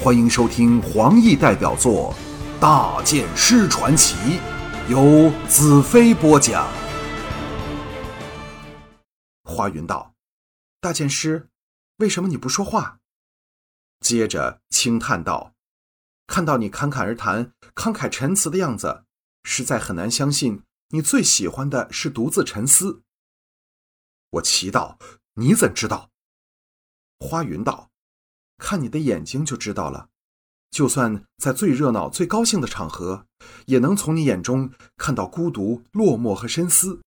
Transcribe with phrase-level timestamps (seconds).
[0.00, 2.14] 欢迎收听黄奕代表作
[2.60, 4.14] 《大剑师传奇》，
[4.88, 6.72] 由子飞播讲。
[9.42, 10.14] 花云道
[10.80, 11.48] ：“大剑师，
[11.96, 13.00] 为什么你不说话？”
[13.98, 15.54] 接着轻叹道
[16.28, 19.04] ：“看到你侃侃而谈、慷慨陈词的样子，
[19.42, 23.02] 实在很难相信你最喜欢的是独自沉思。”
[24.30, 24.96] 我奇道
[25.34, 26.10] ：“你怎知道？”
[27.18, 27.87] 花云道
[28.58, 30.10] ：“看你的眼睛就知道了。
[30.70, 33.26] 就算在最热闹、最高兴的场合，
[33.66, 37.00] 也能从你眼中看到孤独、落寞和深思。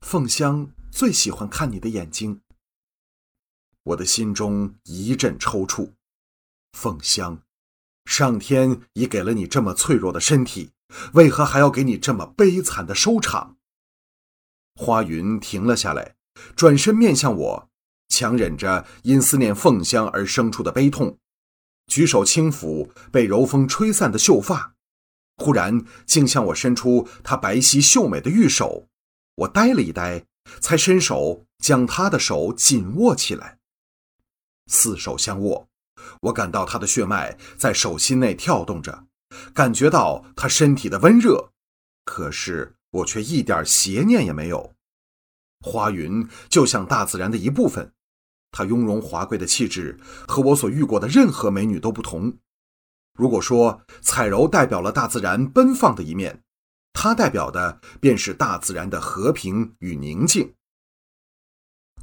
[0.00, 2.40] 凤香最喜欢看你的眼睛。”
[3.84, 5.92] 我的心中一阵抽搐。
[6.72, 7.42] 凤香，
[8.04, 10.70] 上天已给了你这么脆弱的身体，
[11.14, 13.56] 为何还要给你这么悲惨的收场？
[14.74, 16.16] 花云停了下来。
[16.54, 17.67] 转身面向我，
[18.08, 21.18] 强忍着因思念凤香而生出的悲痛，
[21.86, 24.74] 举手轻抚被柔风吹散的秀发，
[25.36, 28.88] 忽然竟向我伸出她白皙秀美的玉手。
[29.36, 30.24] 我呆了一呆，
[30.60, 33.58] 才伸手将她的手紧握起来。
[34.66, 35.68] 四手相握，
[36.22, 39.04] 我感到她的血脉在手心内跳动着，
[39.54, 41.52] 感觉到她身体的温热，
[42.04, 44.74] 可是我却一点邪念也没有。
[45.60, 47.92] 花云就像大自然的一部分，
[48.58, 52.38] 她雍容华贵的气质和我所遇过的任何美女都不同。
[53.16, 56.42] 如果说彩柔代表了大自然奔放的一面，
[56.92, 60.54] 她代表的便是大自然的和平与宁静。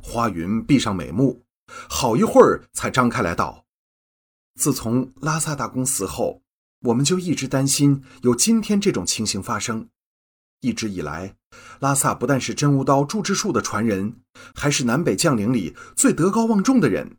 [0.02, 1.44] 花云闭上美目，
[1.90, 3.66] 好一会儿才张开来道
[4.56, 6.42] ：“自从拉萨大公死后，
[6.84, 9.90] 我们就一直担心有今天这种情形发生。”
[10.62, 11.36] 一直以来，
[11.80, 14.22] 拉萨不但是真无刀祝之术的传人，
[14.56, 17.18] 还是南北将领里最德高望重的人，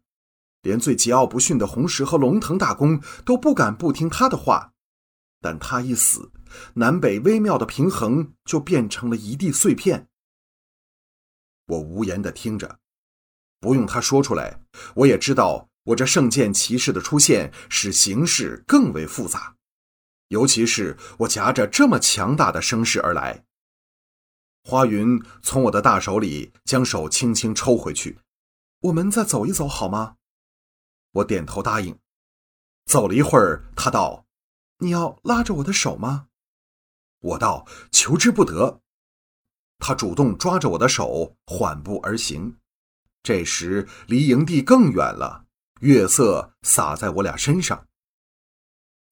[0.63, 4.73] 连最桀骜不驯的红石和龙腾大公都不敢不听他的话。
[5.41, 6.33] 但他一死，
[6.75, 10.09] 南北微妙的平衡就变成了一地碎片。
[11.67, 12.79] 我无言的听着，
[13.61, 14.61] 不用他说出来，
[14.95, 19.56] 我也知道，我这圣剑骑士的出现使形势更为复杂。
[20.29, 23.45] 尤其是我夹着这么强大的声势而来，
[24.65, 28.19] 花云从我的大手里将手轻轻抽回去。
[28.81, 30.17] 我们再走一走好吗？
[31.13, 31.99] 我点头答应。
[32.87, 34.27] 走了一会儿，他道
[34.79, 36.29] ：“你要拉着我的手吗？”
[37.21, 38.81] 我道：“求之不得。”
[39.79, 42.59] 他主动抓着我的手，缓步而行。
[43.23, 45.47] 这时离营地更远了，
[45.81, 47.89] 月色洒在我俩身上。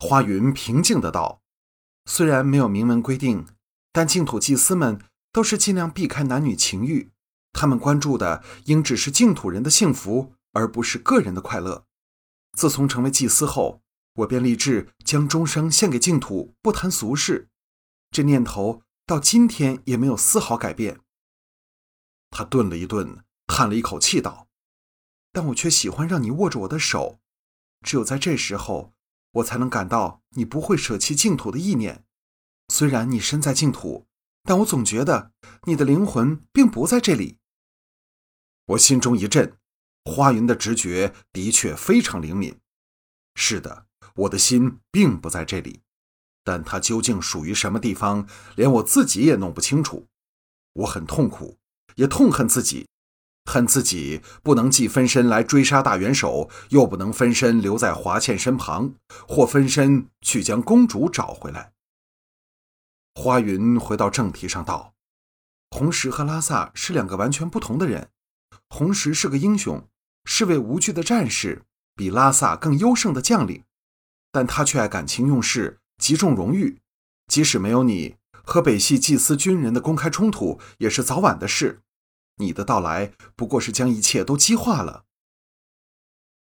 [0.07, 1.41] 花云平静的道
[2.05, 3.47] ：“虽然没有明文规定，
[3.91, 5.01] 但净土祭司们
[5.33, 7.11] 都是尽量避开男女情欲，
[7.55, 11.87] 他们关注的应只是净土人的幸福，而不是个人的快乐。
[12.53, 13.81] 自从成为祭司后，
[14.17, 17.49] 我便立志将终生献给净土，不谈俗事。
[18.11, 21.01] 这念头到今天也没有丝毫改变。”
[22.29, 24.49] 他顿了一顿，叹了一口气道
[25.33, 27.21] ：“但我却喜欢让你握着我的手，
[27.81, 28.93] 只有在这时候。”
[29.35, 32.05] 我才能感到你不会舍弃净土的意念。
[32.69, 34.07] 虽然你身在净土，
[34.43, 35.33] 但我总觉得
[35.65, 37.39] 你的灵魂并不在这里。
[38.67, 39.59] 我心中一震，
[40.05, 42.59] 花云的直觉的确非常灵敏。
[43.35, 45.83] 是的，我的心并不在这里，
[46.43, 50.07] 但它究竟属于什么地方，连我自己也弄不清楚。
[50.73, 51.59] 我很痛苦，
[51.97, 52.89] 也痛恨自己。
[53.45, 58.95] 恨自己不能既分身来追杀大元首，又不能分身留在华倩身旁，
[59.29, 61.73] 或分身去将公主找回来。
[63.15, 64.95] 花云回到正题上道
[65.71, 68.09] ：“红石和拉萨是两个完全不同的人。
[68.71, 69.87] 红石是个英雄，
[70.25, 71.63] 是位无惧的战士，
[71.95, 73.63] 比拉萨更优胜的将领，
[74.33, 76.81] 但他却爱感情用事，极重荣誉。
[77.29, 81.83] 即使没有你和北系祭司军人的公开冲突，也是早晚的事。”
[82.37, 85.05] 你的到来不过是将一切都激化了。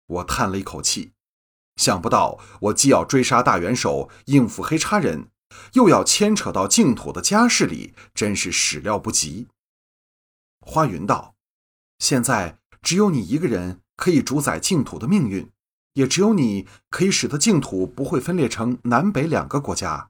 [0.08, 1.14] 我叹了一口气，
[1.76, 5.30] 想不到我既要追杀大元首，应付黑叉人，
[5.74, 9.48] 又要牵扯到净土的家事里，真是始料不及。
[10.60, 11.36] 花云道
[12.00, 15.50] ：“现在只有你一个人可以主宰净土的命运，
[15.94, 20.10] 也只有你可以使得净土不会分裂成南北两个国家。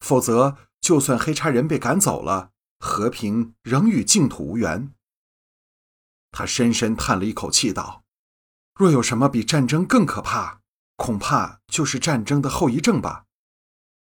[0.00, 4.92] 否则，就算黑叉人被赶走了，和平仍与净土无缘。”
[6.32, 8.02] 他深深叹了一口气，道
[8.74, 10.60] ：“若有什么比战争更可怕，
[10.96, 13.26] 恐怕就是战争的后遗症吧。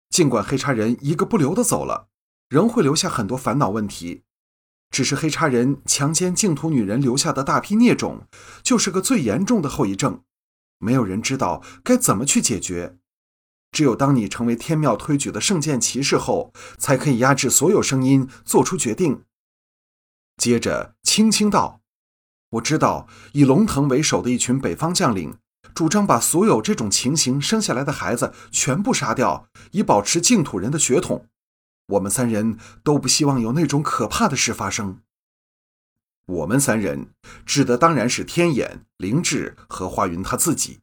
[0.08, 2.08] 尽管黑叉人一个不留的走了，
[2.48, 4.22] 仍会留下很多烦恼问题。
[4.90, 8.26] 只是黑叉人强奸净土女人留下的大批孽种，
[8.62, 10.22] 就是个最严重的后遗症。
[10.78, 12.98] 没有人知道该怎么去解决。
[13.70, 19.24] 只有当你成为天庙推举的圣剑骑士后，才可以压制所有声音，做出决定。
[20.36, 21.80] 接着，轻轻道
[22.52, 25.36] ：“我知道，以龙腾为首的一群北方将领，
[25.74, 31.26] 主张把所有这种情形生下来的孩子全部杀掉，以保持净土人的血统。
[31.86, 35.00] 我们三人都不希望有那种可怕的事发生。
[36.26, 37.08] 我们三人
[37.44, 40.80] 指的当然是天眼、灵智和花云他自己。”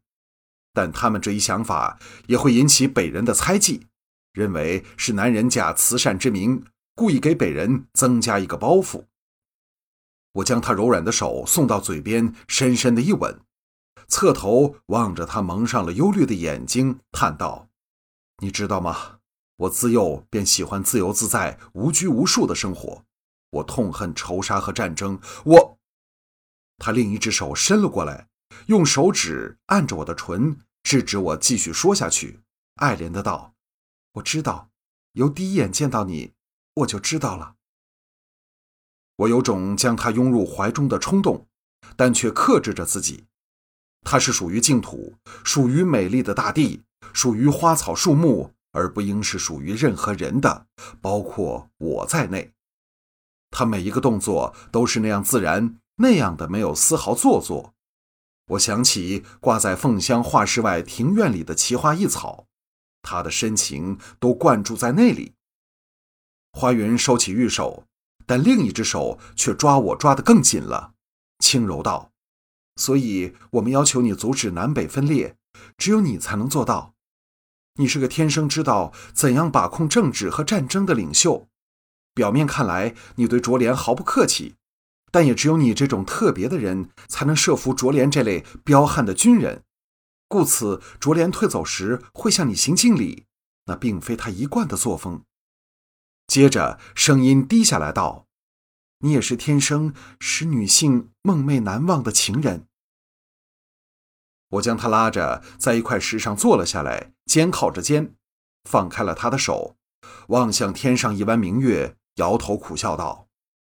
[0.74, 3.88] 但他们这一想法也会引起北人的猜忌，
[4.33, 6.63] 认为是南人假慈善之名，
[6.95, 9.06] 故意给北人增加一个包袱。
[10.33, 13.41] 我将他柔软的手送到嘴边，深深的一吻，
[14.07, 17.69] 侧头望着他蒙上了忧虑的眼睛，叹道
[18.41, 19.19] ：“你知道吗？
[19.57, 23.03] 我自幼便喜欢自由自在、无拘无束的生活。
[23.49, 25.19] 我痛恨仇杀和战争。
[25.45, 25.79] 我……”
[26.77, 28.27] 他另一只手伸了过来。
[28.65, 32.41] 用手指按着我的唇，制止我继续说下去，
[32.75, 33.53] 爱怜的道
[34.13, 34.71] ：“我知道，
[35.13, 36.33] 由第一眼见到你，
[36.75, 37.55] 我就知道了。”
[39.19, 41.45] 我有种将他拥入怀中的冲动，
[41.98, 43.25] 但却克制着自己。
[44.04, 50.68] 它是属于净土，属于美丽的大地，属于花草树木，而不应是属于任何人的，
[51.01, 52.54] 包括我在内。
[53.51, 57.74] 他每一个动作都是那样自然，那样的没有丝毫做作。
[58.51, 62.48] 我想起挂在凤香画室外庭院里的奇花异草，
[63.01, 65.33] 他的深情都灌注在那里。
[66.54, 67.83] 花云收起玉手，
[68.29, 70.93] 但另一只手却抓我抓得更紧了，
[71.39, 72.11] 轻柔道
[72.77, 75.35] ：“所以我们要求你阻止南北分裂，
[75.79, 76.93] 只有你才能做到。
[77.79, 81.47] 你是个天生知道怎样把控政治和战争的领袖。
[82.13, 84.57] 表面看来，你对卓莲毫不客气。”
[85.11, 89.63] 但也只有你这种特别的人，才能设伏卓莲这类彪悍的军人，
[90.27, 93.25] 故此卓莲退走时会向你行敬礼，
[93.65, 95.23] 那并非他一贯的作风。
[96.29, 98.27] 接着声音低下来道
[99.01, 102.67] ：“你也是天生使女性梦寐难忘的情人。”
[104.49, 108.13] 我将他拉着在一块石上坐了下来，肩靠着肩，
[108.69, 109.75] 放开了他的手，
[110.27, 113.27] 望向天上一弯明月，摇头苦笑道。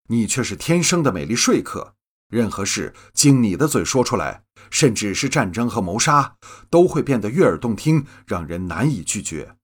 [0.10, 1.96] 你却是天生的美丽说客，
[2.28, 6.36] 任何事经你的嘴说出来，甚至是战争和谋杀，
[6.70, 9.56] 都会变得悦耳动听，让人难以拒绝。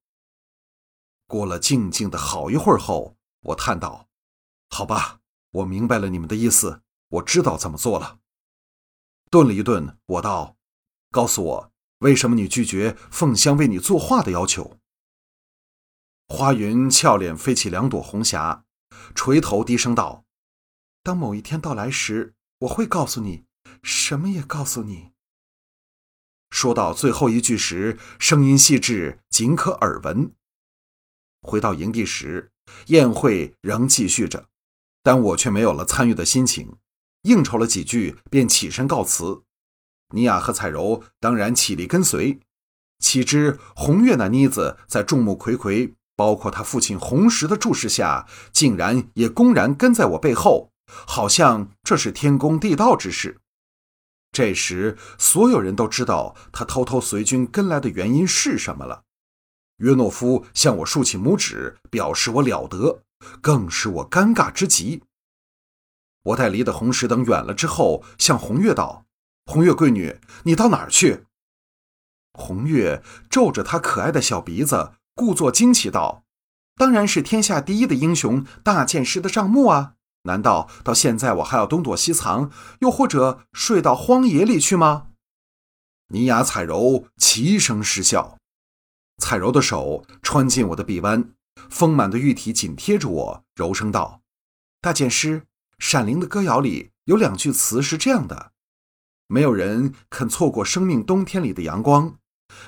[1.28, 4.08] 过了静静的好一会儿后，我叹道
[4.72, 5.20] ：“好吧，
[5.52, 8.20] 我明白了你们的意思，我知道怎么做了。”
[9.30, 10.56] 顿了一顿，我道
[11.12, 14.80] ：“告诉我，为什么你拒绝凤香为你作画的要求？”
[16.30, 18.64] 花云俏脸飞起两朵红霞，
[19.14, 20.24] 垂头低声道。
[21.04, 23.46] 当某一天到来时，我会告诉你，
[23.84, 25.12] 什么也告诉你。
[26.50, 30.34] 说到最后一句时，声音细致，仅可耳闻。
[31.48, 32.52] 回到营地时，
[32.88, 34.48] 宴会仍继续着，
[35.02, 36.76] 但我却没有了参与的心情。
[37.24, 39.44] 应酬了几句，便起身告辞。
[40.14, 42.40] 尼亚和彩柔当然起立跟随。
[43.00, 50.72] 岂知红月那妮子在众目睽睽，包括他父亲红石的注视下，竟然也公然跟在我背后。
[50.88, 53.40] 好像这是天公地道之事。
[54.32, 59.04] 这时，所有人都知道他偷偷随军跟来的原因是什么了。
[59.78, 63.04] 约诺夫向我竖起拇指，表示我了得，
[63.42, 65.04] 更使我尴尬之极。
[66.24, 69.06] 我待离的红石等远了之后，向红月道
[69.46, 71.26] ：“红月闺女，你到哪儿去？”
[72.34, 76.24] 红月皱着她可爱的小鼻子，故作惊奇道
[76.76, 79.94] ：“当然是天下第一的英雄大剑师的账目啊！”
[80.24, 85.08] 难道到现在我还要东躲西藏，又或者睡到荒野里去吗？
[86.10, 88.37] 尼雅、彩柔齐声失笑。
[89.18, 91.34] 彩柔的手穿进我的臂弯，
[91.70, 94.22] 丰满的玉体紧贴着我，柔声道
[94.80, 95.42] ：“大剑师，
[95.80, 98.52] 《闪灵的歌谣》里有两句词是这样的：
[99.28, 102.18] 没有人肯错过生命冬天里的阳光，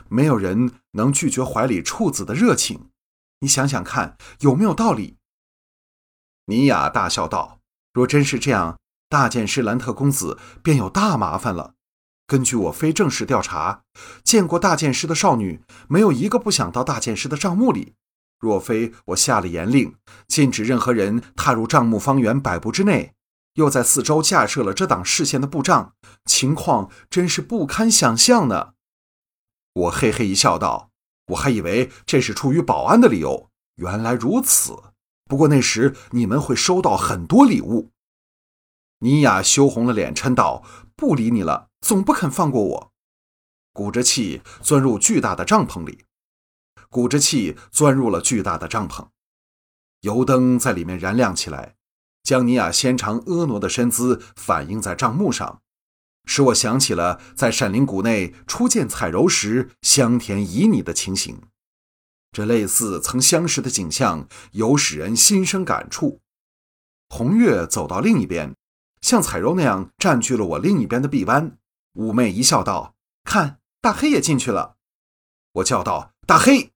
[0.09, 2.89] 没有人能拒绝怀里处子的热情。
[3.41, 5.17] 你想想看，有没有道理？”
[6.47, 7.59] 尼雅大笑道
[7.93, 11.75] ：“若真是这样，大剑师兰特公子便有大麻烦了。
[12.29, 13.81] 根据我非正式调查，
[14.23, 17.95] 见过大剑师的少女，没有一个不想到大剑师的账目里。
[18.39, 19.95] 若非我下了严令，
[20.27, 23.15] 禁止任何人踏入账目方圆百步之内，
[23.55, 25.95] 又在四周架设了遮挡视线的布障，
[26.25, 28.73] 情况真是不堪想象呢。”
[29.73, 30.91] 我嘿嘿一笑，道
[31.33, 34.77] ：“我还以为这是出于保安的理由，原来如此。”
[35.25, 37.89] 不过那时你们会收到很多礼物。
[38.99, 40.63] 尼雅羞红了脸，嗔道
[40.95, 42.91] ：“不理你了，总不肯放过我。”
[43.71, 46.03] 鼓着气钻入巨大的帐篷里，
[46.89, 49.07] 鼓着气钻入了巨大的帐篷，
[50.01, 51.75] 油灯在里面燃亮起来，
[52.23, 55.61] 将尼亚纤长婀娜的身姿反映在帐幕上，
[56.25, 61.41] 使我想起了在闪灵谷内初见彩柔时香甜旖旎的情形。
[62.31, 66.19] 这类似曾相识的景象，有使人心生感触。
[67.07, 68.55] 红月走到另一边，
[68.99, 71.57] 像彩柔那样占据了我另一边的臂弯，
[71.99, 74.75] 妩媚一笑，道：“看。”大黑也进去了，
[75.53, 76.73] 我叫道：“大黑！”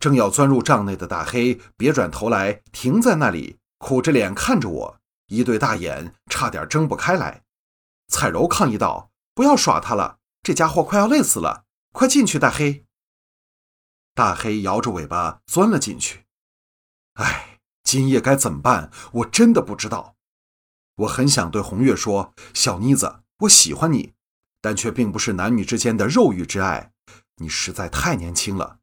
[0.00, 7.44] 正要钻入帐内的大黑别转头来，停在那里，苦着脸看着我，一对大眼差点睁不开来。
[8.08, 12.84] 彩柔抗议道：“不要耍他了，这家伙快要累死了，快进去！”大黑，
[14.14, 16.24] 大黑摇着尾巴钻了进去。
[17.14, 18.90] 哎，今夜该怎么办？
[19.12, 20.16] 我真的不知道。
[20.96, 24.14] 我很想对红月说：“小妮子，我喜欢你。”
[24.60, 26.92] 但却并不是男女之间的肉欲之爱，
[27.36, 28.78] 你实在太年轻了。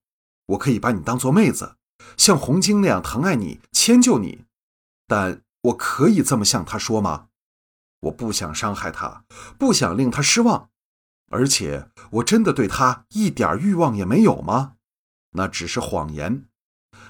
[0.45, 1.75] 我可以把你当做妹子，
[2.17, 4.45] 像红晶那样疼爱你、迁就你。
[5.07, 7.29] 但我可以这么向他说吗？
[8.01, 9.25] 我不想伤害他，
[9.57, 10.69] 不想令他失望。
[11.31, 14.73] 而且，我真的对他一点欲望也没有吗？
[15.31, 16.45] 那只是谎言。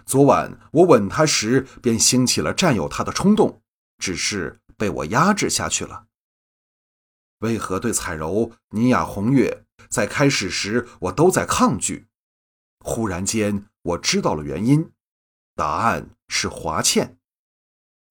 [0.05, 3.61] 昨晚我吻他时，便兴起了占有他的冲动，
[3.97, 6.05] 只是被我压制下去了。
[7.41, 12.07] 为何对彩柔、尼雅、红月在开始时我都在抗拒？
[12.79, 14.91] 忽然间，我知道了原因，
[15.55, 17.17] 答案是华倩。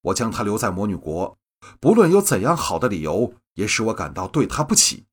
[0.02, 1.38] 我将她留在魔女国，
[1.80, 5.06] 不论有怎样好的理由，也使我感到对她不起。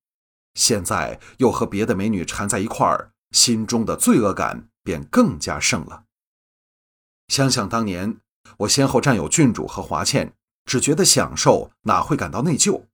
[0.54, 6.06] 现在又和别的美女缠在一块儿，心中的罪恶感便更加盛了。
[7.28, 8.20] 想想当年，
[8.60, 10.34] 我先后占有郡主和华倩，
[10.66, 12.86] 只觉得享受，哪会感到内疚？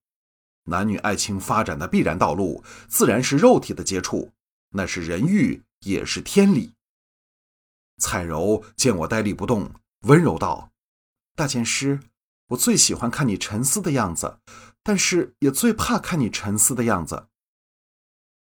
[0.66, 4.32] 男女爱情发展的必然道路，自然是肉体的接触，
[4.70, 6.76] 那是人欲，也是天理。
[7.98, 10.72] 彩柔见我呆立不动，温柔道
[11.36, 12.00] ：“大剑师，
[12.48, 14.40] 我最喜欢看你沉思的样子，
[14.82, 17.28] 但是也最怕看你沉思的样子。”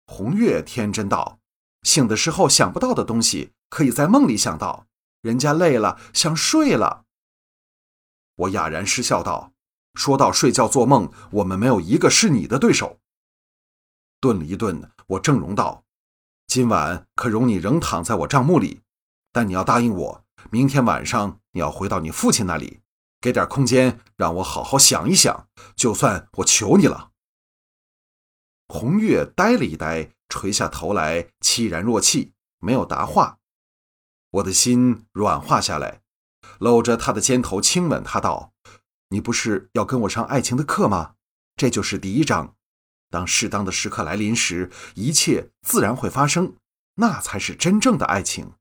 [0.06, 1.40] 红月天真道
[1.82, 4.86] ：“醒的时候想不到的东西，可以在梦里想到。
[5.22, 7.04] 人家累了，想睡了。”
[8.36, 9.52] 我哑然失笑道。
[9.96, 13.00] 说到睡觉做梦，我们没有一个是你的对手。
[14.20, 15.84] 顿了一顿，我正容道
[16.46, 18.82] ：“今晚可容你仍躺在我帐幕里，
[19.32, 22.82] 但你要答应我，明天晚上你要回到你父亲那里，
[23.20, 25.48] 给点空间让我好好想一想。
[25.74, 27.12] 就算我求你了。”
[28.68, 33.38] 红月呆了一呆，垂下头来，凄然若泣，没有答话。
[34.30, 36.02] 我的心软化下来，
[36.58, 38.52] 搂着他的肩头亲吻他，道。
[39.08, 41.14] 你不是要跟我上爱情的课吗？
[41.56, 42.54] 这就是第一章。
[43.08, 46.56] 当适当的时刻来临时，一切自然会发生，
[46.96, 48.54] 那才是真正的爱情。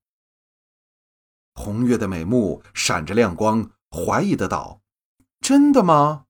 [1.56, 4.82] 红月的美目闪着亮光，怀疑的道
[5.42, 6.25] ：“真的吗？”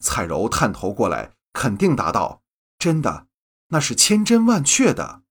[0.00, 2.42] 彩柔探头过来，肯定答道
[2.78, 3.28] ：“真的，
[3.68, 5.22] 那是千真万确的。”